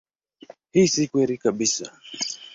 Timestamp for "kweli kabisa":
1.11-1.87